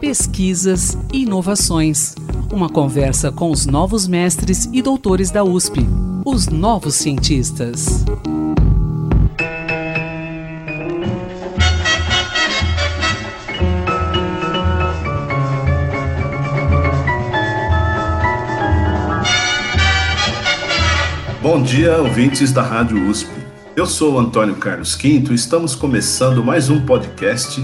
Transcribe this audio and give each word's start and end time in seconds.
Pesquisas 0.00 0.96
e 1.12 1.22
inovações. 1.22 2.14
Uma 2.52 2.68
conversa 2.68 3.32
com 3.32 3.50
os 3.50 3.66
novos 3.66 4.06
mestres 4.06 4.68
e 4.72 4.80
doutores 4.80 5.30
da 5.30 5.42
USP, 5.42 5.80
os 6.24 6.48
novos 6.48 6.94
cientistas. 6.94 8.04
Bom 21.42 21.62
dia, 21.62 21.98
ouvintes 21.98 22.52
da 22.52 22.62
Rádio 22.62 23.08
USP. 23.08 23.30
Eu 23.76 23.86
sou 23.86 24.18
Antônio 24.18 24.56
Carlos 24.56 24.94
Quinto 24.94 25.32
e 25.32 25.34
estamos 25.34 25.74
começando 25.74 26.42
mais 26.42 26.70
um 26.70 26.84
podcast, 26.86 27.62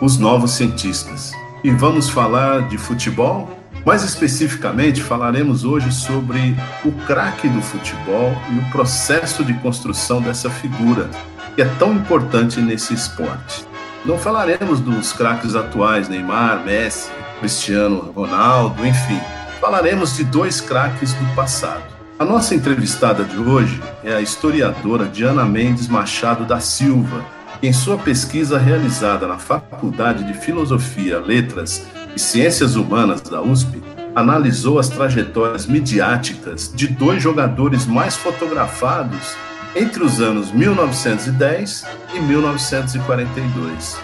Os 0.00 0.18
Novos 0.18 0.50
Cientistas. 0.50 1.32
E 1.62 1.70
vamos 1.70 2.08
falar 2.08 2.68
de 2.68 2.76
futebol? 2.76 3.48
Mais 3.86 4.02
especificamente, 4.02 5.00
falaremos 5.00 5.64
hoje 5.64 5.92
sobre 5.92 6.56
o 6.84 6.90
craque 7.06 7.48
do 7.48 7.62
futebol 7.62 8.36
e 8.52 8.58
o 8.58 8.70
processo 8.70 9.44
de 9.44 9.54
construção 9.54 10.20
dessa 10.20 10.50
figura, 10.50 11.08
que 11.54 11.62
é 11.62 11.64
tão 11.78 11.92
importante 11.92 12.60
nesse 12.60 12.92
esporte. 12.92 13.64
Não 14.04 14.18
falaremos 14.18 14.80
dos 14.80 15.12
craques 15.12 15.54
atuais, 15.54 16.08
Neymar, 16.08 16.64
Messi, 16.64 17.10
Cristiano 17.38 18.12
Ronaldo, 18.14 18.84
enfim. 18.84 19.20
Falaremos 19.60 20.16
de 20.16 20.24
dois 20.24 20.60
craques 20.60 21.12
do 21.14 21.34
passado. 21.36 21.84
A 22.18 22.24
nossa 22.24 22.54
entrevistada 22.54 23.22
de 23.22 23.36
hoje 23.36 23.80
é 24.02 24.14
a 24.14 24.20
historiadora 24.20 25.06
Diana 25.06 25.44
Mendes 25.44 25.88
Machado 25.88 26.44
da 26.44 26.58
Silva, 26.58 27.24
em 27.66 27.72
sua 27.72 27.96
pesquisa 27.96 28.58
realizada 28.58 29.26
na 29.26 29.38
Faculdade 29.38 30.24
de 30.24 30.34
Filosofia, 30.34 31.18
Letras 31.18 31.86
e 32.14 32.20
Ciências 32.20 32.76
Humanas 32.76 33.22
da 33.22 33.40
USP, 33.40 33.82
analisou 34.14 34.78
as 34.78 34.88
trajetórias 34.88 35.66
midiáticas 35.66 36.72
de 36.74 36.86
dois 36.86 37.22
jogadores 37.22 37.86
mais 37.86 38.16
fotografados 38.16 39.34
entre 39.74 40.04
os 40.04 40.20
anos 40.20 40.52
1910 40.52 41.86
e 42.14 42.20
1942. 42.20 43.98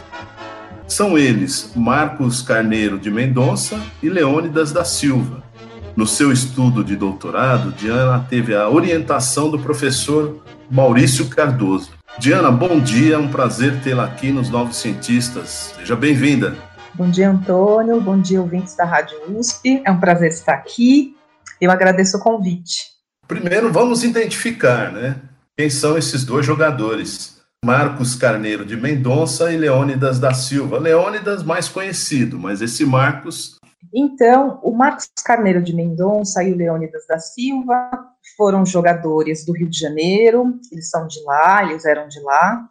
São 0.89 1.17
eles 1.17 1.72
Marcos 1.77 2.42
Carneiro 2.42 2.98
de 2.98 3.11
Mendonça 3.11 3.78
e 4.02 4.08
Leônidas 4.08 4.72
da 4.72 4.84
Silva 4.84 5.50
no 5.97 6.06
seu 6.06 6.33
estudo 6.33 6.84
de 6.84 6.97
doutorado, 6.97 7.72
Diana 7.72 8.24
teve 8.27 8.55
a 8.55 8.69
orientação 8.69 9.50
do 9.50 9.58
professor 9.58 10.41
Maurício 10.70 11.28
Cardoso. 11.28 11.99
Diana, 12.19 12.50
bom 12.50 12.80
dia, 12.80 13.14
é 13.14 13.19
um 13.19 13.30
prazer 13.30 13.80
tê-la 13.83 14.05
aqui 14.05 14.30
nos 14.30 14.50
Novos 14.50 14.77
Cientistas. 14.77 15.75
Seja 15.77 15.97
bem-vinda. 15.97 16.56
Bom 16.94 17.08
dia, 17.11 17.30
Antônio. 17.30 18.00
Bom 18.00 18.20
dia, 18.20 18.41
ouvintes 18.41 18.75
da 18.77 18.84
Rádio 18.84 19.17
USP. 19.28 19.83
É 19.84 19.91
um 19.91 19.98
prazer 19.98 20.28
estar 20.28 20.55
aqui. 20.55 21.17
Eu 21.61 21.70
agradeço 21.70 22.19
o 22.19 22.20
convite. 22.20 22.91
Primeiro, 23.27 23.72
vamos 23.72 24.02
identificar, 24.02 24.92
né? 24.92 25.17
Quem 25.56 25.70
são 25.70 25.97
esses 25.97 26.25
dois 26.25 26.44
jogadores? 26.44 27.41
Marcos 27.64 28.14
Carneiro 28.14 28.64
de 28.64 28.77
Mendonça 28.77 29.52
e 29.52 29.56
Leônidas 29.56 30.19
da 30.19 30.34
Silva. 30.34 30.78
Leônidas 30.78 31.42
mais 31.42 31.69
conhecido, 31.69 32.39
mas 32.39 32.61
esse 32.61 32.84
Marcos 32.84 33.61
então, 33.92 34.61
o 34.62 34.72
Marcos 34.72 35.08
Carneiro 35.24 35.61
de 35.61 35.74
Mendonça 35.74 36.45
e 36.45 36.52
o 36.52 36.56
Leônidas 36.56 37.06
da 37.08 37.19
Silva 37.19 37.91
foram 38.36 38.64
jogadores 38.64 39.44
do 39.44 39.52
Rio 39.52 39.68
de 39.68 39.78
Janeiro, 39.78 40.58
eles 40.72 40.88
são 40.88 41.06
de 41.06 41.22
lá, 41.24 41.64
eles 41.70 41.84
eram 41.84 42.08
de 42.08 42.20
lá. 42.20 42.68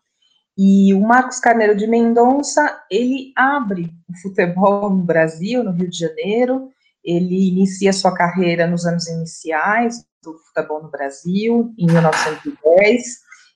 E 0.57 0.93
o 0.93 0.99
Marcos 0.99 1.39
Carneiro 1.39 1.75
de 1.75 1.87
Mendonça, 1.87 2.83
ele 2.91 3.31
abre 3.35 3.89
o 4.09 4.17
futebol 4.21 4.89
no 4.89 5.03
Brasil, 5.03 5.63
no 5.63 5.71
Rio 5.71 5.89
de 5.89 5.97
Janeiro. 5.97 6.69
Ele 7.03 7.47
inicia 7.47 7.93
sua 7.93 8.13
carreira 8.13 8.67
nos 8.67 8.85
anos 8.85 9.07
iniciais 9.07 10.03
do 10.21 10.37
futebol 10.39 10.83
no 10.83 10.89
Brasil, 10.89 11.73
em 11.77 11.85
1910. 11.85 13.03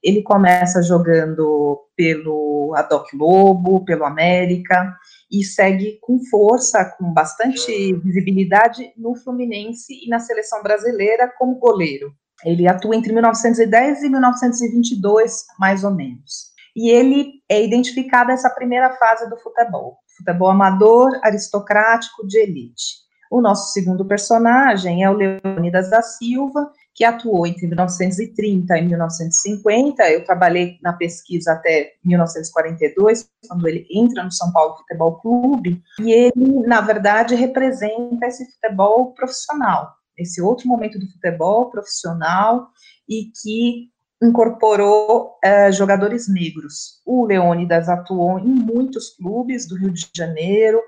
Ele 0.01 0.21
começa 0.21 0.81
jogando 0.81 1.81
pelo 1.95 2.73
Adoc 2.75 3.13
Lobo, 3.13 3.83
pelo 3.83 4.05
América, 4.05 4.95
e 5.33 5.43
segue 5.43 5.97
com 5.99 6.23
força, 6.25 6.85
com 6.95 7.11
bastante 7.11 7.93
visibilidade 7.95 8.93
no 8.95 9.15
Fluminense 9.15 9.91
e 10.05 10.07
na 10.07 10.19
seleção 10.19 10.61
brasileira 10.61 11.27
como 11.39 11.55
goleiro. 11.55 12.13
Ele 12.45 12.67
atua 12.67 12.95
entre 12.95 13.11
1910 13.11 14.03
e 14.03 14.09
1922, 14.09 15.45
mais 15.57 15.83
ou 15.83 15.89
menos. 15.89 16.53
E 16.75 16.91
ele 16.91 17.41
é 17.49 17.63
identificado 17.63 18.31
essa 18.31 18.49
primeira 18.49 18.91
fase 18.97 19.27
do 19.27 19.37
futebol, 19.37 19.97
futebol 20.17 20.49
amador, 20.49 21.19
aristocrático, 21.23 22.27
de 22.27 22.37
elite. 22.37 23.01
O 23.31 23.41
nosso 23.41 23.73
segundo 23.73 24.05
personagem 24.05 25.03
é 25.03 25.09
o 25.09 25.13
Leônidas 25.13 25.89
da 25.89 26.03
Silva, 26.03 26.71
que 26.93 27.03
atuou 27.03 27.47
entre 27.47 27.65
1930 27.65 28.77
e 28.77 28.85
1950. 28.85 30.03
Eu 30.11 30.23
trabalhei 30.23 30.77
na 30.81 30.93
pesquisa 30.93 31.53
até 31.53 31.93
1942, 32.05 33.27
quando 33.47 33.67
ele 33.67 33.87
entra 33.91 34.23
no 34.23 34.31
São 34.31 34.51
Paulo 34.51 34.77
Futebol 34.77 35.19
Clube, 35.19 35.81
e 35.99 36.11
ele, 36.11 36.67
na 36.67 36.81
verdade, 36.81 37.35
representa 37.35 38.27
esse 38.27 38.45
futebol 38.51 39.13
profissional, 39.13 39.91
esse 40.17 40.41
outro 40.41 40.67
momento 40.67 40.99
do 40.99 41.09
futebol 41.09 41.71
profissional 41.71 42.67
e 43.09 43.31
que 43.41 43.91
incorporou 44.21 45.35
uh, 45.43 45.71
jogadores 45.71 46.29
negros. 46.29 47.01
O 47.05 47.25
Leônidas 47.25 47.89
atuou 47.89 48.39
em 48.39 48.45
muitos 48.45 49.09
clubes 49.09 49.67
do 49.67 49.75
Rio 49.75 49.91
de 49.91 50.07
Janeiro, 50.15 50.79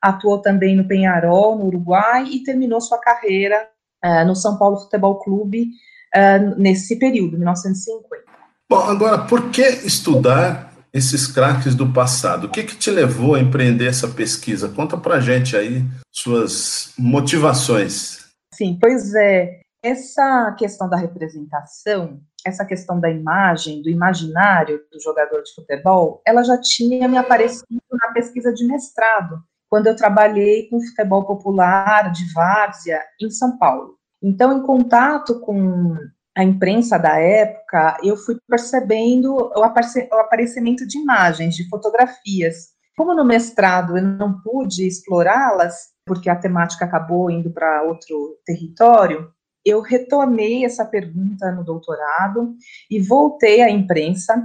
atuou 0.00 0.40
também 0.40 0.76
no 0.76 0.86
Penharol, 0.86 1.58
no 1.58 1.66
Uruguai, 1.66 2.24
e 2.30 2.42
terminou 2.44 2.80
sua 2.80 2.98
carreira 2.98 3.68
uh, 4.04 4.26
no 4.26 4.34
São 4.34 4.58
Paulo 4.58 4.78
Futebol 4.78 5.18
Clube 5.18 5.70
uh, 6.14 6.54
nesse 6.56 6.98
período, 6.98 7.38
1950. 7.38 8.24
Bom, 8.70 8.80
agora, 8.80 9.18
por 9.18 9.50
que 9.50 9.62
estudar 9.62 10.74
esses 10.92 11.26
craques 11.26 11.74
do 11.74 11.90
passado? 11.92 12.46
O 12.46 12.50
que, 12.50 12.64
que 12.64 12.76
te 12.76 12.90
levou 12.90 13.34
a 13.34 13.40
empreender 13.40 13.86
essa 13.86 14.08
pesquisa? 14.08 14.68
Conta 14.68 14.96
pra 14.96 15.20
gente 15.20 15.56
aí 15.56 15.84
suas 16.12 16.92
motivações. 16.98 18.26
Sim, 18.52 18.78
pois 18.80 19.14
é. 19.14 19.60
Essa 19.82 20.54
questão 20.58 20.88
da 20.88 20.96
representação, 20.96 22.20
essa 22.44 22.64
questão 22.64 22.98
da 22.98 23.08
imagem, 23.08 23.80
do 23.80 23.88
imaginário 23.88 24.82
do 24.92 25.00
jogador 25.00 25.40
de 25.42 25.54
futebol, 25.54 26.20
ela 26.26 26.42
já 26.42 26.60
tinha 26.60 27.06
me 27.06 27.16
aparecido 27.16 27.80
na 27.92 28.12
pesquisa 28.12 28.52
de 28.52 28.66
mestrado 28.66 29.40
quando 29.68 29.86
eu 29.86 29.96
trabalhei 29.96 30.68
com 30.68 30.80
futebol 30.80 31.24
popular 31.24 32.10
de 32.12 32.32
várzea 32.32 33.00
em 33.20 33.30
São 33.30 33.58
Paulo. 33.58 33.96
Então, 34.22 34.56
em 34.56 34.62
contato 34.62 35.40
com 35.40 35.96
a 36.36 36.44
imprensa 36.44 36.98
da 36.98 37.18
época, 37.18 37.98
eu 38.02 38.16
fui 38.16 38.36
percebendo 38.48 39.34
o, 39.34 39.62
aparecimento 39.64 40.86
de 40.86 40.98
imagens, 40.98 41.54
de 41.56 41.68
fotografias. 41.68 42.68
Como 42.96 43.14
no 43.14 43.24
mestrado 43.24 43.96
eu 43.96 44.02
não 44.02 44.40
pude 44.40 44.86
explorá-las, 44.86 45.88
porque 46.06 46.30
a 46.30 46.36
temática 46.36 46.84
acabou 46.84 47.30
indo 47.30 47.50
para 47.50 47.82
outro 47.82 48.38
território, 48.44 49.30
eu 49.64 49.80
retomei 49.80 50.64
essa 50.64 50.84
pergunta 50.84 51.50
no 51.52 51.64
doutorado 51.64 52.54
e 52.90 53.00
voltei 53.00 53.60
à 53.60 53.68
imprensa, 53.68 54.42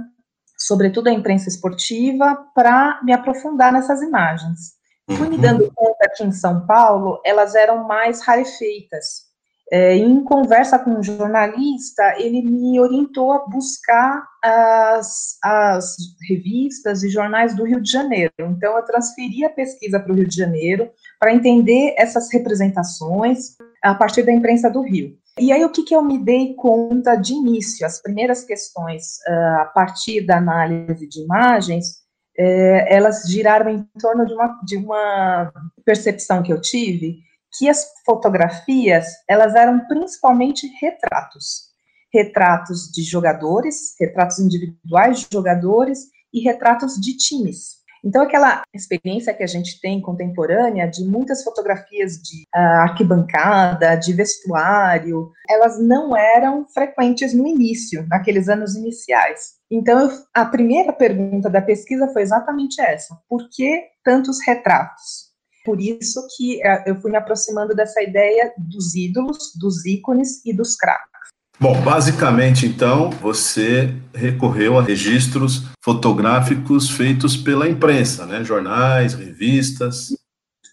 sobretudo 0.58 1.08
à 1.08 1.12
imprensa 1.12 1.48
esportiva, 1.48 2.46
para 2.54 3.00
me 3.02 3.12
aprofundar 3.12 3.72
nessas 3.72 4.02
imagens. 4.02 4.73
Fui 5.10 5.28
me 5.28 5.36
dando 5.38 5.70
conta 5.74 6.10
que 6.16 6.24
em 6.24 6.32
São 6.32 6.66
Paulo 6.66 7.20
elas 7.24 7.54
eram 7.54 7.84
mais 7.84 8.22
rarefeitas. 8.22 9.24
É, 9.72 9.96
em 9.96 10.22
conversa 10.22 10.78
com 10.78 10.90
um 10.90 11.02
jornalista, 11.02 12.14
ele 12.18 12.42
me 12.42 12.78
orientou 12.78 13.32
a 13.32 13.46
buscar 13.46 14.22
as, 14.42 15.38
as 15.42 15.96
revistas 16.28 17.02
e 17.02 17.08
jornais 17.08 17.56
do 17.56 17.64
Rio 17.64 17.80
de 17.80 17.90
Janeiro. 17.90 18.32
Então, 18.38 18.76
eu 18.76 18.84
transferi 18.84 19.44
a 19.44 19.50
pesquisa 19.50 19.98
para 19.98 20.12
o 20.12 20.14
Rio 20.14 20.28
de 20.28 20.36
Janeiro 20.36 20.90
para 21.18 21.34
entender 21.34 21.94
essas 21.96 22.30
representações 22.32 23.56
a 23.82 23.94
partir 23.94 24.22
da 24.22 24.32
imprensa 24.32 24.70
do 24.70 24.82
Rio. 24.82 25.16
E 25.38 25.50
aí, 25.50 25.64
o 25.64 25.70
que, 25.70 25.82
que 25.82 25.94
eu 25.94 26.02
me 26.02 26.18
dei 26.18 26.54
conta 26.54 27.16
de 27.16 27.32
início? 27.32 27.86
As 27.86 28.00
primeiras 28.00 28.44
questões, 28.44 29.18
uh, 29.26 29.62
a 29.62 29.64
partir 29.74 30.24
da 30.24 30.36
análise 30.36 31.08
de 31.08 31.22
imagens, 31.22 32.03
é, 32.36 32.94
elas 32.94 33.22
giraram 33.28 33.70
em 33.70 33.82
torno 34.00 34.26
de 34.26 34.34
uma, 34.34 34.60
de 34.64 34.76
uma 34.76 35.52
percepção 35.84 36.42
que 36.42 36.52
eu 36.52 36.60
tive, 36.60 37.18
que 37.56 37.68
as 37.68 37.86
fotografias, 38.04 39.06
elas 39.28 39.54
eram 39.54 39.86
principalmente 39.86 40.66
retratos. 40.80 41.72
Retratos 42.12 42.90
de 42.92 43.02
jogadores, 43.02 43.94
retratos 43.98 44.38
individuais 44.38 45.20
de 45.20 45.28
jogadores 45.32 46.10
e 46.32 46.40
retratos 46.40 47.00
de 47.00 47.16
times. 47.16 47.83
Então, 48.04 48.22
aquela 48.22 48.62
experiência 48.74 49.32
que 49.32 49.42
a 49.42 49.46
gente 49.46 49.80
tem 49.80 50.00
contemporânea 50.00 50.86
de 50.86 51.02
muitas 51.04 51.42
fotografias 51.42 52.18
de 52.18 52.42
uh, 52.54 52.82
arquibancada, 52.82 53.96
de 53.96 54.12
vestuário, 54.12 55.32
elas 55.48 55.80
não 55.80 56.14
eram 56.14 56.66
frequentes 56.68 57.32
no 57.32 57.46
início, 57.46 58.06
naqueles 58.08 58.48
anos 58.48 58.76
iniciais. 58.76 59.54
Então, 59.70 60.10
a 60.34 60.44
primeira 60.44 60.92
pergunta 60.92 61.48
da 61.48 61.62
pesquisa 61.62 62.06
foi 62.08 62.20
exatamente 62.20 62.78
essa: 62.78 63.18
por 63.26 63.48
que 63.48 63.84
tantos 64.04 64.36
retratos? 64.46 65.32
Por 65.64 65.80
isso 65.80 66.20
que 66.36 66.58
uh, 66.58 66.82
eu 66.84 67.00
fui 67.00 67.10
me 67.10 67.16
aproximando 67.16 67.74
dessa 67.74 68.02
ideia 68.02 68.52
dos 68.58 68.94
ídolos, 68.94 69.52
dos 69.58 69.86
ícones 69.86 70.44
e 70.44 70.52
dos 70.52 70.76
craques. 70.76 71.13
Bom, 71.60 71.80
basicamente, 71.82 72.66
então, 72.66 73.10
você 73.10 73.94
recorreu 74.12 74.78
a 74.78 74.82
registros 74.82 75.62
fotográficos 75.84 76.90
feitos 76.90 77.36
pela 77.36 77.68
imprensa, 77.68 78.26
né? 78.26 78.42
Jornais, 78.42 79.14
revistas. 79.14 80.08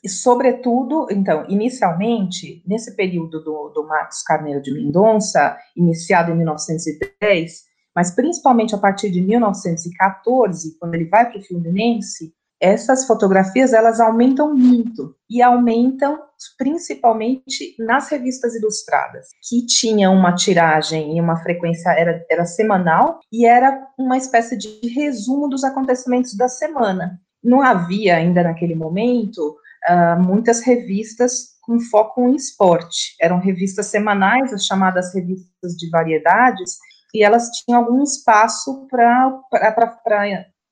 E, 0.03 0.09
sobretudo, 0.09 1.07
então, 1.11 1.45
inicialmente, 1.47 2.63
nesse 2.65 2.95
período 2.95 3.43
do, 3.43 3.69
do 3.69 3.87
Marcos 3.87 4.23
Carneiro 4.23 4.61
de 4.61 4.73
Mendonça, 4.73 5.55
iniciado 5.77 6.31
em 6.31 6.37
1910, 6.37 7.63
mas 7.95 8.11
principalmente 8.15 8.73
a 8.73 8.79
partir 8.79 9.11
de 9.11 9.21
1914, 9.21 10.77
quando 10.79 10.95
ele 10.95 11.05
vai 11.05 11.29
para 11.29 11.39
o 11.39 11.43
Fluminense, 11.43 12.33
essas 12.61 13.07
fotografias 13.07 13.73
elas 13.73 13.99
aumentam 13.99 14.53
muito 14.53 15.15
e 15.27 15.41
aumentam 15.41 16.19
principalmente 16.57 17.75
nas 17.79 18.09
revistas 18.09 18.53
ilustradas, 18.55 19.27
que 19.49 19.65
tinham 19.65 20.13
uma 20.13 20.35
tiragem 20.35 21.17
e 21.17 21.21
uma 21.21 21.37
frequência 21.37 21.89
era, 21.89 22.23
era 22.29 22.45
semanal 22.45 23.19
e 23.31 23.45
era 23.45 23.87
uma 23.97 24.17
espécie 24.17 24.55
de 24.55 24.87
resumo 24.89 25.49
dos 25.49 25.63
acontecimentos 25.63 26.35
da 26.35 26.47
semana. 26.47 27.19
Não 27.43 27.61
havia 27.61 28.17
ainda 28.17 28.43
naquele 28.43 28.75
momento 28.75 29.55
uh, 29.89 30.21
muitas 30.21 30.61
revistas 30.61 31.51
com 31.61 31.79
foco 31.79 32.27
em 32.27 32.35
esporte. 32.35 33.15
Eram 33.19 33.39
revistas 33.39 33.87
semanais, 33.87 34.53
as 34.53 34.65
chamadas 34.65 35.13
revistas 35.13 35.75
de 35.75 35.89
variedades, 35.89 36.77
e 37.13 37.23
elas 37.23 37.49
tinham 37.49 37.81
algum 37.81 38.03
espaço 38.03 38.87
para 38.87 39.87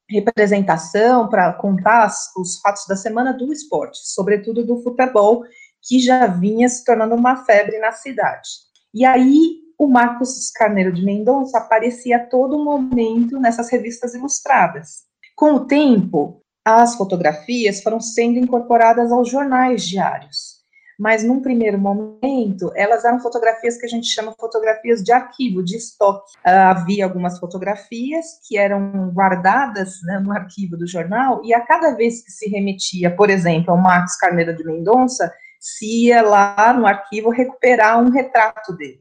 representação, 0.10 1.30
para 1.30 1.54
contar 1.54 2.04
as, 2.04 2.36
os 2.36 2.60
fatos 2.60 2.86
da 2.88 2.96
semana 2.96 3.32
do 3.32 3.52
esporte, 3.54 4.00
sobretudo 4.04 4.66
do 4.66 4.82
futebol, 4.82 5.44
que 5.82 6.00
já 6.00 6.28
vinha 6.28 6.68
se 6.68 6.84
tornando 6.84 7.16
uma 7.16 7.46
febre 7.46 7.78
na 7.80 7.92
cidade. 7.92 8.50
E 8.94 9.06
aí 9.06 9.60
o 9.78 9.88
Marcos 9.88 10.52
Carneiro 10.52 10.92
de 10.92 11.06
Mendonça 11.06 11.58
aparecia 11.58 12.18
a 12.18 12.26
todo 12.26 12.64
momento 12.64 13.40
nessas 13.40 13.70
revistas 13.70 14.14
ilustradas. 14.14 15.04
Com 15.36 15.54
o 15.54 15.66
tempo, 15.66 16.42
as 16.66 16.96
fotografias 16.96 17.82
foram 17.82 18.00
sendo 18.02 18.40
incorporadas 18.40 19.12
aos 19.12 19.30
jornais 19.30 19.88
diários 19.88 20.59
mas 21.00 21.24
num 21.24 21.42
primeiro 21.42 21.78
momento, 21.80 22.74
elas 22.76 23.06
eram 23.06 23.22
fotografias 23.22 23.78
que 23.78 23.86
a 23.86 23.90
gente 23.90 24.06
chama 24.08 24.36
fotografias 24.38 25.02
de 25.02 25.14
arquivo, 25.14 25.64
de 25.64 25.78
estoque. 25.78 26.34
Uh, 26.40 26.50
havia 26.50 27.06
algumas 27.06 27.40
fotografias 27.40 28.26
que 28.46 28.58
eram 28.58 29.10
guardadas 29.14 30.02
né, 30.04 30.20
no 30.20 30.34
arquivo 30.34 30.76
do 30.76 30.86
jornal, 30.86 31.42
e 31.46 31.54
a 31.54 31.62
cada 31.62 31.92
vez 31.96 32.22
que 32.22 32.32
se 32.32 32.50
remetia, 32.50 33.16
por 33.16 33.30
exemplo, 33.30 33.72
ao 33.72 33.78
Marcos 33.78 34.18
Carneiro 34.18 34.54
de 34.54 34.66
Mendonça, 34.66 35.34
se 35.58 36.08
ia 36.08 36.22
lá 36.22 36.74
no 36.74 36.86
arquivo 36.86 37.30
recuperar 37.30 37.98
um 38.02 38.10
retrato 38.10 38.76
dele. 38.76 39.00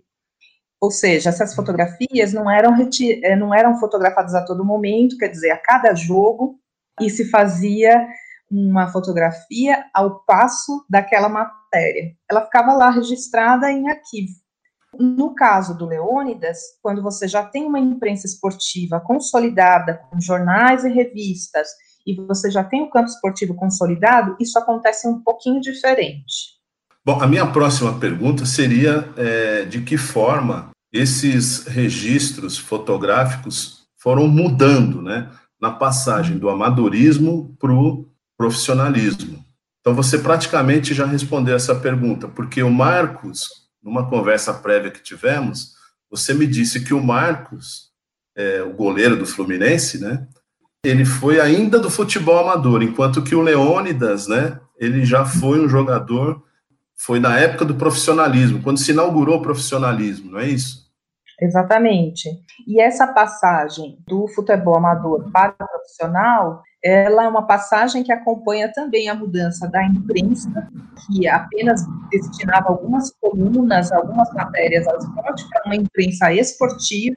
Ou 0.81 0.93
seja, 0.93 1.31
essas 1.31 1.53
fotografias 1.53 2.33
não 2.33 2.49
eram, 2.49 2.77
eh, 2.81 3.35
não 3.35 3.53
eram 3.53 3.81
fotografadas 3.81 4.37
a 4.37 4.45
todo 4.45 4.65
momento, 4.65 5.19
quer 5.19 5.29
dizer, 5.29 5.51
a 5.51 5.59
cada 5.59 5.93
jogo, 5.95 6.61
e 7.01 7.11
se 7.11 7.29
fazia 7.29 8.07
uma 8.51 8.89
fotografia 8.89 9.85
ao 9.93 10.21
passo 10.21 10.85
daquela 10.89 11.29
matéria. 11.69 12.13
Ela 12.31 12.45
ficava 12.45 12.73
lá 12.73 12.91
registrada 12.91 13.71
em 13.71 13.89
arquivo. 13.89 14.33
No 14.99 15.35
caso 15.35 15.77
do 15.77 15.87
Leônidas, 15.87 16.59
quando 16.83 17.03
você 17.03 17.29
já 17.29 17.45
tem 17.45 17.67
uma 17.67 17.79
imprensa 17.79 18.27
esportiva 18.27 18.99
consolidada, 18.99 20.01
com 20.11 20.21
jornais 20.21 20.83
e 20.85 20.89
revistas, 20.89 21.69
e 22.07 22.15
você 22.15 22.51
já 22.51 22.65
tem 22.65 22.83
o 22.83 22.91
campo 22.91 23.09
esportivo 23.09 23.55
consolidado, 23.55 24.35
isso 24.41 24.59
acontece 24.59 25.07
um 25.07 25.21
pouquinho 25.23 25.61
diferente. 25.61 26.57
Bom, 27.05 27.21
a 27.23 27.27
minha 27.27 27.47
próxima 27.47 27.99
pergunta 27.99 28.47
seria 28.47 29.13
é, 29.17 29.65
de 29.67 29.83
que 29.83 29.99
forma 29.99 30.71
esses 30.91 31.67
registros 31.67 32.57
fotográficos 32.57 33.87
foram 33.99 34.27
mudando, 34.27 35.03
né, 35.03 35.31
na 35.61 35.71
passagem 35.71 36.39
do 36.39 36.49
amadorismo 36.49 37.55
para 37.59 37.73
o 37.73 38.09
profissionalismo. 38.39 39.45
Então 39.89 39.97
você 39.97 40.19
praticamente 40.19 40.93
já 40.93 41.07
respondeu 41.07 41.57
essa 41.57 41.75
pergunta, 41.75 42.29
porque 42.29 42.63
o 42.63 42.71
Marcos, 42.71 43.49
numa 43.83 44.07
conversa 44.07 44.53
prévia 44.53 44.91
que 44.91 45.03
tivemos, 45.03 45.73
você 46.11 46.35
me 46.35 46.47
disse 46.47 46.85
que 46.85 46.93
o 46.93 47.03
Marcos, 47.03 47.91
é, 48.37 48.61
o 48.61 48.75
goleiro 48.75 49.17
do 49.17 49.25
Fluminense, 49.25 49.99
né? 49.99 50.29
Ele 50.85 51.07
foi 51.07 51.41
ainda 51.41 51.79
do 51.79 51.89
futebol 51.89 52.39
amador, 52.39 52.83
enquanto 52.83 53.23
que 53.23 53.35
o 53.35 53.41
Leônidas, 53.41 54.29
né? 54.29 54.61
Ele 54.79 55.07
já 55.07 55.25
foi 55.25 55.59
um 55.59 55.67
jogador, 55.71 56.45
foi 56.95 57.19
na 57.19 57.39
época 57.39 57.65
do 57.65 57.75
profissionalismo, 57.75 58.63
quando 58.63 58.77
se 58.77 58.93
inaugurou 58.93 59.39
o 59.39 59.43
profissionalismo, 59.43 60.33
não 60.33 60.41
é 60.41 60.49
isso? 60.49 60.87
Exatamente. 61.41 62.29
E 62.67 62.79
essa 62.79 63.07
passagem 63.07 63.97
do 64.07 64.29
futebol 64.29 64.77
amador 64.77 65.31
para 65.33 65.55
o 65.59 65.67
profissional, 65.67 66.63
ela 66.83 67.25
é 67.25 67.29
uma 67.29 67.47
passagem 67.47 68.05
que 68.05 68.13
acompanha 68.13 68.73
também 68.73 69.09
a 69.09 69.15
mudança 69.15 69.69
da 69.69 69.85
imprensa, 69.85 70.69
que 71.07 71.27
apenas 71.27 71.85
destinava 72.11 72.69
algumas 72.69 73.13
colunas, 73.21 73.91
algumas 73.91 74.33
matérias 74.33 74.87
ao 74.87 74.99
esporte, 74.99 75.49
para 75.49 75.63
uma 75.67 75.77
imprensa 75.77 76.33
esportiva, 76.33 77.17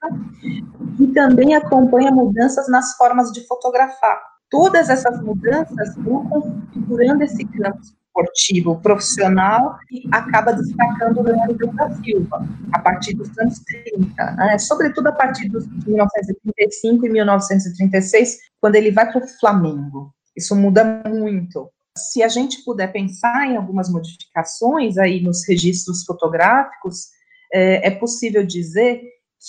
e 0.99 1.07
também 1.07 1.53
acompanha 1.55 2.11
mudanças 2.11 2.67
nas 2.69 2.95
formas 2.95 3.31
de 3.31 3.45
fotografar. 3.47 4.19
Todas 4.49 4.89
essas 4.89 5.21
mudanças 5.21 5.95
vão 5.95 6.27
configurando 6.27 7.23
esse 7.23 7.45
campo 7.45 7.79
esportivo 8.11 8.77
profissional 8.81 9.77
e 9.89 10.03
acaba 10.11 10.51
destacando 10.51 11.19
o 11.19 11.23
Leandro 11.23 11.67
da 11.73 11.89
Silva, 11.91 12.45
a 12.73 12.79
partir 12.79 13.13
dos 13.13 13.29
anos 13.39 13.59
30, 13.59 14.31
né? 14.33 14.57
sobretudo 14.59 15.07
a 15.07 15.11
partir 15.13 15.47
de 15.47 15.57
1935 15.87 17.05
e 17.05 17.09
1936, 17.09 18.50
quando 18.61 18.75
ele 18.75 18.91
vai 18.91 19.11
para 19.11 19.23
o 19.23 19.27
Flamengo. 19.27 20.13
Isso 20.37 20.55
muda 20.55 21.03
muito. 21.07 21.69
Se 21.97 22.23
a 22.23 22.29
gente 22.29 22.63
puder 22.63 22.93
pensar 22.93 23.47
em 23.47 23.57
algumas 23.57 23.89
modificações 23.89 24.97
aí 24.97 25.21
nos 25.21 25.45
registros 25.45 26.05
fotográficos, 26.05 27.07
é, 27.53 27.87
é 27.87 27.91
possível 27.91 28.45
dizer 28.45 29.01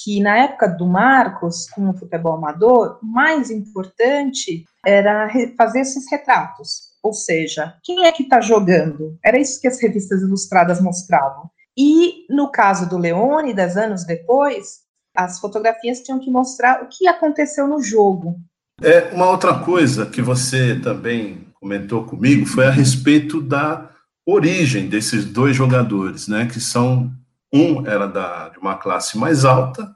que 0.02 0.20
na 0.20 0.38
época 0.38 0.66
do 0.66 0.86
Marcos, 0.86 1.68
com 1.70 1.90
o 1.90 1.96
futebol 1.96 2.34
amador, 2.34 2.98
mais 3.02 3.50
importante 3.50 4.64
era 4.84 5.30
fazer 5.56 5.80
esses 5.80 6.10
retratos 6.10 6.92
ou 7.02 7.12
seja, 7.12 7.76
quem 7.82 8.06
é 8.06 8.12
que 8.12 8.22
está 8.22 8.40
jogando? 8.40 9.18
Era 9.24 9.38
isso 9.38 9.60
que 9.60 9.66
as 9.66 9.82
revistas 9.82 10.22
ilustradas 10.22 10.80
mostravam. 10.80 11.50
E 11.76 12.26
no 12.30 12.50
caso 12.50 12.88
do 12.88 12.96
Leônidas, 12.96 13.76
anos 13.76 14.04
depois, 14.04 14.82
as 15.16 15.40
fotografias 15.40 16.00
tinham 16.00 16.20
que 16.20 16.30
mostrar 16.30 16.82
o 16.82 16.88
que 16.88 17.08
aconteceu 17.08 17.66
no 17.66 17.82
jogo. 17.82 18.36
É 18.80 19.12
uma 19.12 19.28
outra 19.28 19.58
coisa 19.58 20.06
que 20.06 20.22
você 20.22 20.78
também 20.80 21.46
comentou 21.54 22.04
comigo 22.04 22.46
foi 22.46 22.66
a 22.66 22.70
respeito 22.70 23.40
da 23.40 23.90
origem 24.26 24.88
desses 24.88 25.24
dois 25.24 25.56
jogadores, 25.56 26.28
né? 26.28 26.46
Que 26.46 26.60
são 26.60 27.12
um 27.52 27.86
era 27.86 28.06
da, 28.06 28.48
de 28.48 28.58
uma 28.58 28.76
classe 28.76 29.18
mais 29.18 29.44
alta 29.44 29.94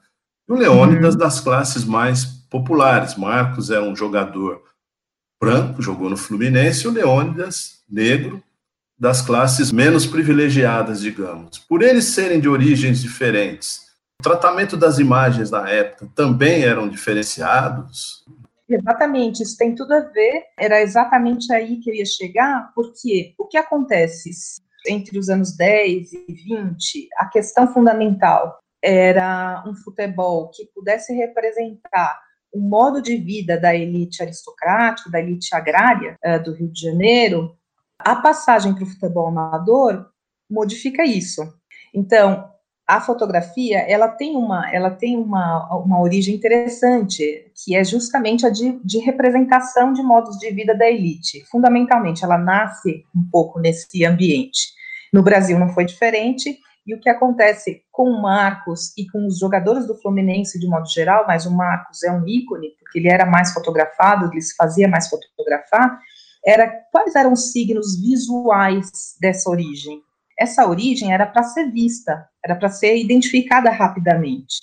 e 0.48 0.52
o 0.52 0.56
Leônidas 0.56 1.14
uhum. 1.14 1.20
das 1.20 1.40
classes 1.40 1.84
mais 1.84 2.24
populares. 2.24 3.16
Marcos 3.16 3.70
é 3.70 3.80
um 3.80 3.96
jogador 3.96 4.62
branco, 5.40 5.82
jogou 5.82 6.08
no 6.08 6.16
Fluminense, 6.16 6.84
e 6.84 6.88
o 6.88 6.92
Leônidas, 6.92 7.82
negro, 7.88 8.42
das 8.98 9.20
classes 9.20 9.70
menos 9.70 10.06
privilegiadas, 10.06 11.00
digamos. 11.00 11.58
Por 11.58 11.82
eles 11.82 12.06
serem 12.06 12.40
de 12.40 12.48
origens 12.48 13.00
diferentes, 13.02 13.86
o 14.18 14.22
tratamento 14.22 14.76
das 14.76 14.98
imagens 14.98 15.50
na 15.50 15.68
época 15.68 16.08
também 16.14 16.62
eram 16.62 16.88
diferenciados? 16.88 18.24
Exatamente, 18.68 19.42
isso 19.42 19.56
tem 19.56 19.74
tudo 19.74 19.92
a 19.94 20.00
ver, 20.00 20.42
era 20.58 20.80
exatamente 20.80 21.52
aí 21.52 21.78
que 21.78 21.88
eu 21.88 21.94
ia 21.94 22.04
chegar, 22.04 22.72
porque 22.74 23.32
o 23.38 23.46
que 23.46 23.56
acontece 23.56 24.30
entre 24.88 25.18
os 25.18 25.28
anos 25.28 25.56
10 25.56 26.12
e 26.12 26.32
20, 26.32 27.08
a 27.16 27.26
questão 27.26 27.72
fundamental 27.72 28.58
era 28.82 29.64
um 29.66 29.74
futebol 29.74 30.50
que 30.50 30.66
pudesse 30.74 31.12
representar 31.12 32.20
o 32.52 32.60
modo 32.60 33.02
de 33.02 33.16
vida 33.16 33.58
da 33.58 33.74
elite 33.74 34.22
aristocrática, 34.22 35.10
da 35.10 35.20
elite 35.20 35.54
agrária 35.54 36.16
uh, 36.24 36.42
do 36.42 36.54
Rio 36.54 36.72
de 36.72 36.80
Janeiro, 36.80 37.56
a 37.98 38.16
passagem 38.16 38.74
para 38.74 38.84
o 38.84 38.86
futebol 38.86 39.28
amador 39.28 40.08
modifica 40.50 41.04
isso. 41.04 41.42
Então, 41.92 42.50
a 42.86 43.00
fotografia 43.00 43.78
ela 43.80 44.06
tem 44.06 44.36
uma 44.36 44.72
ela 44.72 44.90
tem 44.90 45.16
uma, 45.16 45.74
uma 45.76 46.00
origem 46.00 46.36
interessante 46.36 47.50
que 47.54 47.74
é 47.74 47.82
justamente 47.82 48.46
a 48.46 48.50
de, 48.50 48.78
de 48.84 48.98
representação 48.98 49.92
de 49.92 50.02
modos 50.02 50.38
de 50.38 50.50
vida 50.52 50.74
da 50.74 50.88
elite. 50.88 51.44
Fundamentalmente 51.50 52.24
ela 52.24 52.38
nasce 52.38 53.04
um 53.14 53.28
pouco 53.30 53.58
nesse 53.58 54.04
ambiente. 54.04 54.72
No 55.12 55.22
Brasil 55.22 55.58
não 55.58 55.70
foi 55.70 55.84
diferente 55.84 56.58
e 56.86 56.94
o 56.94 57.00
que 57.00 57.08
acontece 57.08 57.82
com 57.90 58.08
o 58.08 58.22
Marcos 58.22 58.96
e 58.96 59.08
com 59.08 59.26
os 59.26 59.40
jogadores 59.40 59.86
do 59.86 59.96
Fluminense 59.96 60.60
de 60.60 60.68
modo 60.68 60.88
geral 60.88 61.24
mas 61.26 61.44
o 61.44 61.50
Marcos 61.50 62.04
é 62.04 62.12
um 62.12 62.24
ícone 62.24 62.68
porque 62.78 63.00
ele 63.00 63.08
era 63.08 63.26
mais 63.26 63.52
fotografado 63.52 64.30
ele 64.30 64.40
se 64.40 64.54
fazia 64.54 64.86
mais 64.86 65.08
fotografar 65.08 65.98
era 66.44 66.68
quais 66.92 67.16
eram 67.16 67.32
os 67.32 67.50
signos 67.50 68.00
visuais 68.00 69.16
dessa 69.20 69.50
origem 69.50 70.00
essa 70.38 70.66
origem 70.66 71.12
era 71.12 71.26
para 71.26 71.42
ser 71.42 71.70
vista, 71.70 72.28
era 72.44 72.54
para 72.54 72.68
ser 72.68 72.96
identificada 72.96 73.70
rapidamente. 73.70 74.56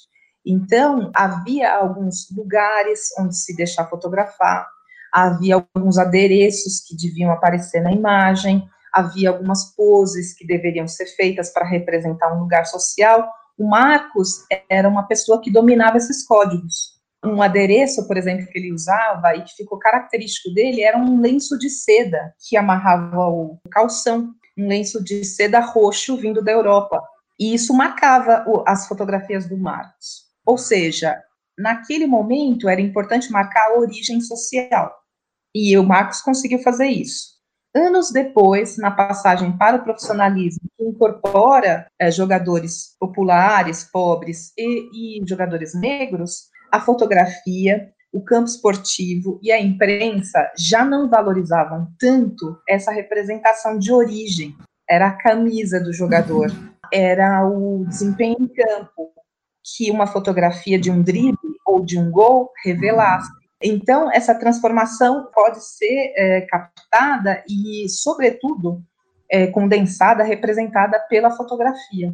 Então, 0.46 1.12
havia 1.15 1.74
alguns 1.74 2.27
lugares 2.36 3.10
onde 3.18 3.36
se 3.38 3.56
deixar 3.56 3.89
fotografar, 3.89 4.68
havia 5.12 5.56
alguns 5.56 5.98
adereços 5.98 6.82
que 6.82 6.96
deviam 6.96 7.32
aparecer 7.32 7.82
na 7.82 7.92
imagem, 7.92 8.68
havia 8.92 9.30
algumas 9.30 9.74
poses 9.75 10.34
que 10.34 10.46
deveriam 10.46 10.88
ser 10.88 11.08
feitas 11.15 11.51
para 11.51 11.65
representar 11.65 12.34
um 12.36 12.39
lugar 12.39 12.65
social. 12.65 13.32
O 13.58 13.68
Marcos 13.68 14.46
era 14.70 14.88
uma 14.88 15.08
pessoa 15.08 15.42
que 15.42 15.51
dominava 15.51 15.98
esses 15.98 16.25
códigos. 16.25 16.94
Um 17.25 17.42
adereço, 17.42 18.06
por 18.06 18.18
exemplo, 18.18 18.46
que 18.48 18.60
ele 18.60 18.74
usava 18.74 19.34
e 19.36 19.44
que 19.44 19.56
ficou 19.56 19.80
característico 19.80 20.53
dele 20.53 20.82
era 20.82 20.98
um 20.98 21.22
lenço 21.22 21.58
de 21.58 21.70
seda 21.70 22.34
que 22.48 22.58
amarrava 22.58 23.27
o 23.27 23.58
calção 23.72 24.34
um 24.57 24.67
lenço 24.67 25.03
de 25.03 25.24
seda 25.24 25.60
roxo 25.60 26.17
vindo 26.17 26.43
da 26.43 26.51
Europa. 26.51 27.01
E 27.39 27.53
isso 27.53 27.74
marcava 27.74 28.45
as 28.65 28.88
fotografias 28.88 29.48
do 29.48 29.57
Marcos. 29.57 30.24
Ou 30.45 30.57
seja, 30.57 31.22
naquele 31.57 32.05
momento 32.05 32.69
era 32.69 32.81
importante 32.81 33.31
marcar 33.31 33.72
a 33.72 33.79
origem 33.79 34.22
social. 34.22 34.93
E 35.53 35.77
o 35.77 35.83
Marcos 35.83 36.22
conseguiu 36.22 36.60
fazer 36.60 36.88
isso. 36.88 37.33
Anos 37.75 38.12
depois, 38.12 38.77
na 38.77 38.91
passagem 38.91 39.57
para 39.57 39.77
o 39.77 39.83
profissionalismo, 39.83 40.62
que 40.77 40.83
incorpora 40.83 41.88
é, 42.00 42.12
jogadores 42.12 42.95
populares, 43.00 43.83
pobres 43.83 44.53
e, 44.55 45.19
e 45.19 45.27
jogadores 45.27 45.74
negros, 45.74 46.50
a 46.72 46.79
fotografia 46.79 47.91
o 48.13 48.22
campo 48.22 48.48
esportivo 48.48 49.39
e 49.41 49.51
a 49.51 49.60
imprensa 49.60 50.51
já 50.55 50.86
não 50.86 51.10
valorizavam 51.10 51.88
tanto 52.00 52.55
essa 52.70 52.91
representação 52.91 53.79
de 53.79 53.91
origem. 53.91 54.55
Era 54.88 55.08
a 55.08 55.17
camisa 55.17 55.79
do 55.79 55.91
jogador, 55.91 56.51
era 56.91 57.43
o 57.48 57.84
desempenho 57.88 58.38
em 58.39 58.48
campo 58.48 59.12
que 59.63 59.89
uma 59.89 60.05
fotografia 60.05 60.79
de 60.79 60.91
um 60.91 61.01
drible 61.01 61.38
ou 61.65 61.84
de 61.84 61.98
um 61.98 62.12
gol 62.12 62.51
revelasse. 62.63 63.32
Então, 63.62 64.12
essa 64.12 64.36
transformação 64.36 65.29
pode 65.34 65.63
ser 65.65 66.13
é, 66.15 66.41
captada 66.41 67.43
e, 67.50 67.88
sobretudo, 67.89 68.84
é, 69.32 69.48
condensada, 69.48 70.24
representada 70.24 71.00
pela 71.10 71.32
fotografia. 71.32 72.13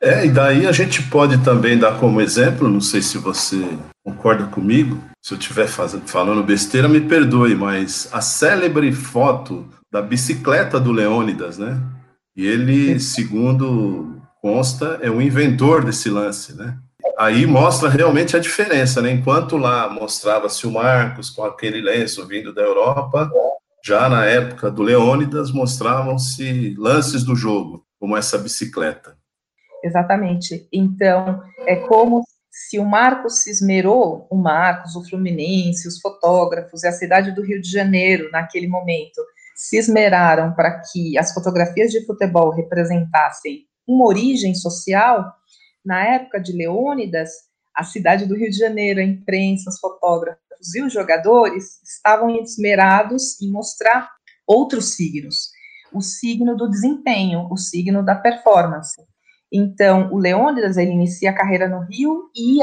É, 0.00 0.26
e 0.26 0.30
daí 0.30 0.66
a 0.66 0.72
gente 0.72 1.02
pode 1.02 1.38
também 1.38 1.76
dar 1.76 1.98
como 1.98 2.20
exemplo, 2.20 2.68
não 2.68 2.80
sei 2.80 3.02
se 3.02 3.18
você 3.18 3.76
concorda 4.04 4.44
comigo, 4.46 5.02
se 5.20 5.34
eu 5.34 5.38
estiver 5.38 5.66
falando 5.66 6.42
besteira, 6.42 6.88
me 6.88 7.00
perdoe, 7.00 7.54
mas 7.56 8.08
a 8.12 8.20
célebre 8.20 8.92
foto 8.92 9.68
da 9.90 10.00
bicicleta 10.00 10.78
do 10.78 10.92
Leônidas, 10.92 11.58
né? 11.58 11.80
E 12.36 12.46
ele, 12.46 13.00
segundo 13.00 14.22
consta, 14.40 15.00
é 15.02 15.10
o 15.10 15.20
inventor 15.20 15.84
desse 15.84 16.08
lance, 16.08 16.54
né? 16.54 16.78
Aí 17.18 17.44
mostra 17.46 17.88
realmente 17.88 18.36
a 18.36 18.40
diferença, 18.40 19.02
né? 19.02 19.10
Enquanto 19.10 19.56
lá 19.56 19.90
mostrava-se 19.90 20.64
o 20.64 20.70
Marcos 20.70 21.28
com 21.28 21.42
aquele 21.42 21.80
lenço 21.80 22.24
vindo 22.24 22.54
da 22.54 22.62
Europa, 22.62 23.28
já 23.84 24.08
na 24.08 24.24
época 24.24 24.70
do 24.70 24.82
Leônidas 24.82 25.50
mostravam-se 25.50 26.76
lances 26.78 27.24
do 27.24 27.34
jogo, 27.34 27.84
como 27.98 28.16
essa 28.16 28.38
bicicleta. 28.38 29.17
Exatamente. 29.82 30.68
Então, 30.72 31.42
é 31.66 31.76
como 31.76 32.22
se 32.50 32.78
o 32.78 32.84
Marcos 32.84 33.42
se 33.42 33.50
esmerou, 33.50 34.26
o 34.30 34.36
Marcos, 34.36 34.96
o 34.96 35.04
Fluminense, 35.08 35.86
os 35.86 36.00
fotógrafos 36.00 36.82
e 36.82 36.88
a 36.88 36.92
cidade 36.92 37.32
do 37.32 37.42
Rio 37.42 37.60
de 37.60 37.70
Janeiro, 37.70 38.30
naquele 38.32 38.66
momento, 38.66 39.22
se 39.54 39.76
esmeraram 39.76 40.52
para 40.54 40.80
que 40.80 41.16
as 41.16 41.32
fotografias 41.32 41.90
de 41.90 42.04
futebol 42.04 42.50
representassem 42.50 43.64
uma 43.86 44.06
origem 44.06 44.54
social, 44.54 45.32
na 45.84 46.04
época 46.04 46.40
de 46.40 46.52
Leônidas, 46.52 47.30
a 47.74 47.84
cidade 47.84 48.26
do 48.26 48.36
Rio 48.36 48.50
de 48.50 48.56
Janeiro, 48.56 49.00
a 49.00 49.04
imprensa, 49.04 49.70
os 49.70 49.78
fotógrafos 49.78 50.74
e 50.74 50.82
os 50.82 50.92
jogadores 50.92 51.80
estavam 51.82 52.30
esmerados 52.40 53.40
em 53.40 53.50
mostrar 53.50 54.10
outros 54.46 54.96
signos. 54.96 55.50
O 55.92 56.02
signo 56.02 56.56
do 56.56 56.68
desempenho, 56.68 57.48
o 57.50 57.56
signo 57.56 58.04
da 58.04 58.14
performance. 58.14 59.00
Então, 59.52 60.12
o 60.12 60.18
Leônidas, 60.18 60.76
ele 60.76 60.90
inicia 60.90 61.30
a 61.30 61.34
carreira 61.34 61.68
no 61.68 61.80
Rio 61.80 62.30
e 62.36 62.58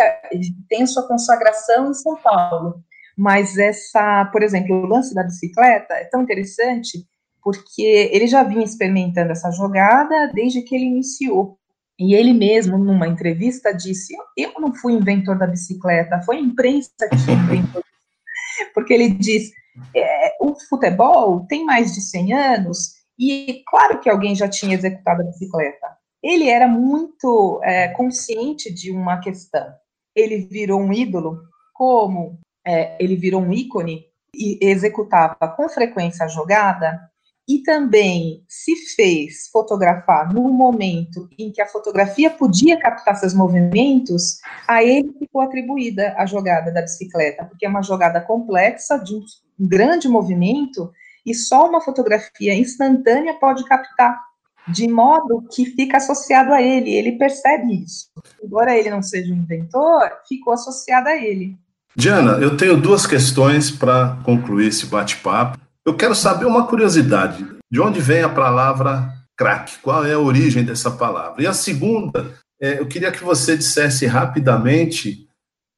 tem 0.70 0.86
sua 0.86 1.08
consagração 1.08 1.90
em 1.90 1.94
São 1.94 2.16
Paulo. 2.18 2.84
Mas 3.18 3.58
essa, 3.58 4.26
por 4.26 4.44
exemplo, 4.44 4.76
o 4.76 4.86
lance 4.86 5.14
da 5.14 5.24
bicicleta 5.24 5.94
é 5.94 6.06
tão 6.06 6.22
interessante 6.22 7.06
porque 7.44 8.10
ele 8.12 8.28
já 8.28 8.44
vinha 8.44 8.64
experimentando 8.64 9.32
essa 9.32 9.52
jogada 9.52 10.32
desde 10.34 10.62
que 10.62 10.76
ele 10.76 10.86
iniciou. 10.86 11.58
E 11.98 12.14
ele 12.14 12.34
mesmo, 12.34 12.78
numa 12.78 13.08
entrevista, 13.08 13.72
disse: 13.72 14.14
Eu 14.36 14.54
não 14.60 14.74
fui 14.74 14.94
inventor 14.94 15.38
da 15.38 15.48
bicicleta, 15.48 16.22
foi 16.24 16.38
a 16.38 16.42
imprensa 16.42 16.92
que 17.10 17.32
inventou. 17.32 17.84
Porque 18.74 18.94
ele 18.94 19.10
diz: 19.10 19.52
é, 19.96 20.36
o 20.42 20.56
futebol 20.68 21.46
tem 21.48 21.64
mais 21.64 21.94
de 21.94 22.02
100 22.02 22.34
anos, 22.34 22.96
e 23.18 23.64
claro 23.68 24.00
que 24.02 24.10
alguém 24.10 24.36
já 24.36 24.50
tinha 24.50 24.76
executado 24.76 25.22
a 25.22 25.26
bicicleta 25.26 25.96
ele 26.26 26.50
era 26.50 26.68
muito 26.68 27.62
é, 27.64 27.90
consciente 27.90 28.74
de 28.74 28.92
uma 28.92 29.20
questão. 29.20 29.68
Ele 30.16 30.40
virou 30.40 30.82
um 30.82 30.92
ídolo, 30.92 31.40
como 31.72 32.40
é, 32.66 32.96
ele 33.00 33.16
virou 33.16 33.42
um 33.42 33.54
ícone 33.54 34.06
e 34.34 34.58
executava 34.60 35.48
com 35.56 35.70
frequência 35.70 36.26
a 36.26 36.28
jogada, 36.28 37.00
e 37.48 37.62
também 37.62 38.44
se 38.50 38.76
fez 38.96 39.50
fotografar 39.52 40.34
no 40.34 40.52
momento 40.52 41.30
em 41.38 41.52
que 41.52 41.62
a 41.62 41.68
fotografia 41.68 42.32
podia 42.32 42.80
captar 42.80 43.18
seus 43.18 43.36
movimentos, 43.36 44.40
a 44.68 44.84
ele 44.84 45.14
ficou 45.20 45.42
atribuída 45.42 46.16
a 46.18 46.26
jogada 46.26 46.72
da 46.72 46.82
bicicleta, 46.82 47.46
porque 47.46 47.68
é 47.68 47.70
uma 47.70 47.84
jogada 47.84 48.20
complexa, 48.20 48.98
de 48.98 49.14
um 49.14 49.22
grande 49.60 50.10
movimento, 50.10 50.92
e 51.24 51.36
só 51.36 51.70
uma 51.70 51.82
fotografia 51.82 52.56
instantânea 52.56 53.36
pode 53.36 53.64
captar 53.66 54.25
de 54.68 54.88
modo 54.88 55.44
que 55.54 55.66
fica 55.66 55.98
associado 55.98 56.54
a 56.54 56.62
ele, 56.62 56.92
ele 56.92 57.14
percebe 57.14 57.84
isso. 57.84 58.08
Embora 58.44 58.78
ele 58.78 58.90
não 58.90 59.02
seja 59.02 59.34
um 59.34 59.38
inventor, 59.38 60.10
ficou 60.28 60.54
associado 60.54 61.10
a 61.10 61.16
ele. 61.16 61.58
Diana, 61.96 62.34
eu 62.34 62.58
tenho 62.58 62.80
duas 62.80 63.08
questões 63.08 63.72
para 63.72 64.18
concluir 64.24 64.68
esse 64.68 64.86
bate-papo. 64.86 65.58
Eu 65.86 65.96
quero 65.96 66.16
saber 66.16 66.46
uma 66.46 66.68
curiosidade: 66.68 67.46
de 67.72 67.80
onde 67.80 68.00
vem 68.00 68.22
a 68.22 68.30
palavra 68.30 69.14
crack? 69.38 69.78
Qual 69.82 70.06
é 70.06 70.14
a 70.14 70.20
origem 70.20 70.64
dessa 70.64 70.92
palavra? 70.92 71.42
E 71.42 71.48
a 71.48 71.54
segunda, 71.54 72.34
é, 72.60 72.80
eu 72.80 72.88
queria 72.88 73.12
que 73.12 73.24
você 73.24 73.56
dissesse 73.56 74.06
rapidamente 74.06 75.26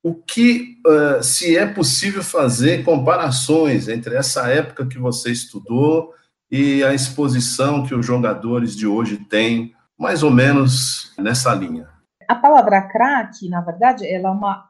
o 0.03 0.15
que, 0.15 0.77
uh, 0.87 1.21
se 1.21 1.57
é 1.57 1.65
possível 1.65 2.23
fazer 2.23 2.83
comparações 2.83 3.87
entre 3.87 4.15
essa 4.15 4.47
época 4.47 4.85
que 4.85 4.97
você 4.97 5.31
estudou 5.31 6.13
e 6.51 6.83
a 6.83 6.93
exposição 6.93 7.85
que 7.85 7.93
os 7.93 8.05
jogadores 8.05 8.75
de 8.75 8.87
hoje 8.87 9.17
têm, 9.17 9.73
mais 9.97 10.23
ou 10.23 10.31
menos 10.31 11.13
nessa 11.17 11.53
linha. 11.53 11.87
A 12.27 12.35
palavra 12.35 12.81
crack, 12.81 13.47
na 13.47 13.61
verdade, 13.61 14.05
ela 14.05 14.29
é 14.29 14.31
uma 14.31 14.65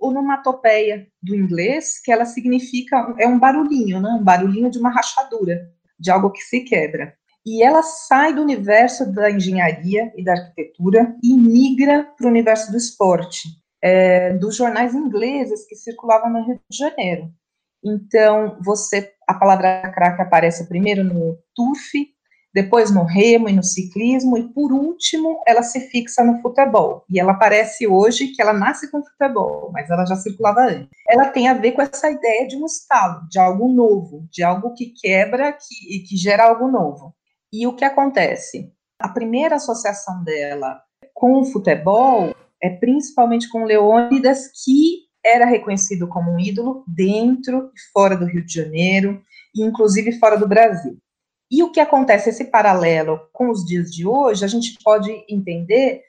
onomatopeia 0.00 1.06
do 1.22 1.34
inglês, 1.34 2.00
que 2.02 2.10
ela 2.10 2.24
significa, 2.24 3.14
é 3.18 3.26
um 3.28 3.38
barulhinho, 3.38 4.00
né? 4.00 4.10
um 4.10 4.22
barulhinho 4.22 4.70
de 4.70 4.78
uma 4.78 4.90
rachadura, 4.90 5.70
de 5.98 6.10
algo 6.10 6.30
que 6.30 6.42
se 6.42 6.60
quebra. 6.60 7.14
E 7.46 7.62
ela 7.62 7.82
sai 7.82 8.34
do 8.34 8.42
universo 8.42 9.10
da 9.12 9.30
engenharia 9.30 10.12
e 10.16 10.24
da 10.24 10.32
arquitetura 10.32 11.14
e 11.22 11.36
migra 11.36 12.04
para 12.16 12.26
o 12.26 12.30
universo 12.30 12.70
do 12.72 12.76
esporte, 12.76 13.48
é, 13.80 14.34
dos 14.34 14.56
jornais 14.56 14.92
ingleses 14.92 15.66
que 15.66 15.76
circulavam 15.76 16.30
no 16.30 16.44
Rio 16.44 16.60
de 16.68 16.76
Janeiro. 16.76 17.30
Então, 17.84 18.58
você, 18.64 19.12
a 19.26 19.34
palavra 19.34 19.92
crack 19.94 20.20
aparece 20.20 20.68
primeiro 20.68 21.04
no 21.04 21.38
turf, 21.54 21.92
depois 22.52 22.90
no 22.90 23.04
remo 23.04 23.48
e 23.48 23.52
no 23.52 23.62
ciclismo, 23.62 24.36
e 24.36 24.52
por 24.52 24.72
último, 24.72 25.40
ela 25.46 25.62
se 25.62 25.80
fixa 25.88 26.24
no 26.24 26.40
futebol. 26.40 27.04
E 27.08 27.20
ela 27.20 27.32
aparece 27.32 27.86
hoje 27.86 28.28
que 28.28 28.42
ela 28.42 28.52
nasce 28.52 28.90
com 28.90 29.04
futebol, 29.04 29.70
mas 29.72 29.88
ela 29.90 30.04
já 30.06 30.16
circulava 30.16 30.62
antes. 30.62 30.88
Ela 31.08 31.26
tem 31.26 31.48
a 31.48 31.54
ver 31.54 31.72
com 31.72 31.82
essa 31.82 32.10
ideia 32.10 32.48
de 32.48 32.56
um 32.56 32.66
estado, 32.66 33.28
de 33.28 33.38
algo 33.38 33.68
novo, 33.68 34.26
de 34.30 34.42
algo 34.42 34.74
que 34.74 34.92
quebra 35.00 35.52
que, 35.52 35.96
e 35.96 36.00
que 36.00 36.16
gera 36.16 36.44
algo 36.44 36.68
novo. 36.68 37.14
E 37.52 37.66
o 37.66 37.74
que 37.74 37.84
acontece? 37.84 38.72
A 38.98 39.08
primeira 39.08 39.56
associação 39.56 40.24
dela 40.24 40.80
com 41.14 41.40
o 41.40 41.44
futebol, 41.44 42.34
é 42.62 42.70
principalmente 42.70 43.48
com 43.48 43.64
Leônidas, 43.64 44.48
que 44.64 45.07
era 45.24 45.44
reconhecido 45.44 46.06
como 46.06 46.30
um 46.30 46.40
ídolo 46.40 46.84
dentro 46.86 47.70
e 47.74 47.92
fora 47.92 48.16
do 48.16 48.24
Rio 48.24 48.44
de 48.44 48.52
Janeiro, 48.52 49.22
e 49.54 49.62
inclusive 49.62 50.18
fora 50.18 50.36
do 50.36 50.48
Brasil. 50.48 50.98
E 51.50 51.62
o 51.62 51.70
que 51.72 51.80
acontece, 51.80 52.28
esse 52.28 52.44
paralelo 52.44 53.20
com 53.32 53.50
os 53.50 53.64
dias 53.64 53.90
de 53.90 54.06
hoje, 54.06 54.44
a 54.44 54.48
gente 54.48 54.78
pode 54.82 55.10
entender 55.28 56.02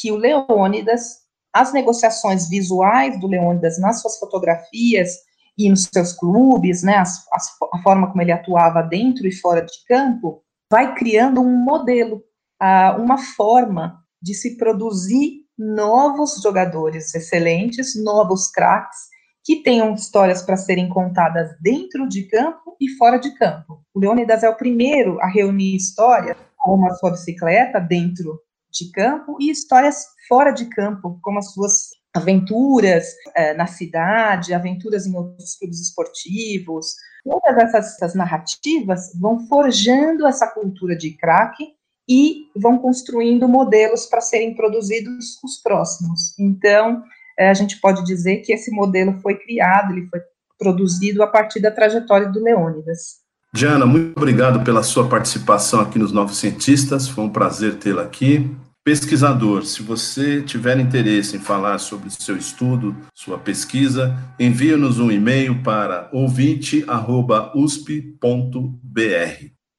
que 0.00 0.10
o 0.10 0.16
Leônidas, 0.16 1.24
as 1.52 1.72
negociações 1.72 2.48
visuais 2.48 3.18
do 3.20 3.26
Leônidas 3.26 3.78
nas 3.78 4.00
suas 4.00 4.18
fotografias 4.18 5.18
e 5.58 5.68
nos 5.68 5.88
seus 5.92 6.12
clubes, 6.12 6.82
né, 6.82 6.96
as, 6.96 7.26
as, 7.32 7.48
a 7.72 7.78
forma 7.82 8.08
como 8.08 8.22
ele 8.22 8.32
atuava 8.32 8.82
dentro 8.82 9.26
e 9.26 9.32
fora 9.32 9.62
de 9.62 9.72
campo, 9.86 10.42
vai 10.70 10.94
criando 10.94 11.40
um 11.40 11.56
modelo, 11.56 12.22
uh, 12.60 13.00
uma 13.00 13.18
forma 13.18 14.02
de 14.20 14.34
se 14.34 14.56
produzir 14.56 15.43
novos 15.58 16.40
jogadores 16.42 17.14
excelentes, 17.14 17.94
novos 18.02 18.50
craques, 18.50 19.14
que 19.44 19.56
tenham 19.62 19.94
histórias 19.94 20.42
para 20.42 20.56
serem 20.56 20.88
contadas 20.88 21.50
dentro 21.60 22.08
de 22.08 22.24
campo 22.24 22.76
e 22.80 22.88
fora 22.96 23.18
de 23.18 23.34
campo. 23.36 23.84
O 23.92 24.00
Leônidas 24.00 24.42
é 24.42 24.48
o 24.48 24.56
primeiro 24.56 25.20
a 25.20 25.28
reunir 25.28 25.76
histórias 25.76 26.36
como 26.56 26.90
a 26.90 26.94
sua 26.94 27.10
bicicleta 27.10 27.78
dentro 27.78 28.40
de 28.72 28.90
campo 28.90 29.36
e 29.38 29.50
histórias 29.50 30.06
fora 30.26 30.50
de 30.50 30.64
campo, 30.70 31.18
como 31.22 31.38
as 31.38 31.52
suas 31.52 31.90
aventuras 32.14 33.06
é, 33.34 33.52
na 33.54 33.66
cidade, 33.66 34.54
aventuras 34.54 35.06
em 35.06 35.14
outros 35.14 35.56
clubes 35.56 35.80
esportivos. 35.80 36.94
Todas 37.22 37.56
essas, 37.56 37.94
essas 37.94 38.14
narrativas 38.14 39.12
vão 39.20 39.46
forjando 39.46 40.26
essa 40.26 40.46
cultura 40.46 40.96
de 40.96 41.16
craque 41.16 41.74
e 42.08 42.46
vão 42.56 42.78
construindo 42.78 43.48
modelos 43.48 44.06
para 44.06 44.20
serem 44.20 44.54
produzidos 44.54 45.38
os 45.42 45.60
próximos. 45.62 46.38
Então, 46.38 47.02
é, 47.38 47.48
a 47.48 47.54
gente 47.54 47.80
pode 47.80 48.04
dizer 48.04 48.38
que 48.38 48.52
esse 48.52 48.70
modelo 48.70 49.18
foi 49.20 49.36
criado, 49.36 49.92
ele 49.92 50.06
foi 50.08 50.20
produzido 50.58 51.22
a 51.22 51.26
partir 51.26 51.60
da 51.60 51.70
trajetória 51.70 52.28
do 52.28 52.42
Leônidas. 52.42 53.24
Diana, 53.52 53.86
muito 53.86 54.16
obrigado 54.16 54.64
pela 54.64 54.82
sua 54.82 55.08
participação 55.08 55.80
aqui 55.80 55.98
nos 55.98 56.12
Novos 56.12 56.38
Cientistas, 56.38 57.08
foi 57.08 57.24
um 57.24 57.30
prazer 57.30 57.76
tê-la 57.76 58.02
aqui. 58.02 58.50
Pesquisador, 58.84 59.64
se 59.64 59.82
você 59.82 60.42
tiver 60.42 60.78
interesse 60.78 61.36
em 61.36 61.40
falar 61.40 61.78
sobre 61.78 62.08
o 62.08 62.10
seu 62.10 62.36
estudo, 62.36 62.94
sua 63.14 63.38
pesquisa, 63.38 64.14
envie-nos 64.38 64.98
um 64.98 65.10
e-mail 65.10 65.62
para 65.62 66.10
ouvinte.usp.br. 66.12 66.84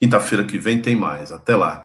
Quinta-feira 0.01 0.43
que 0.43 0.57
vem 0.57 0.81
tem 0.81 0.95
mais. 0.95 1.31
Até 1.31 1.55
lá. 1.55 1.84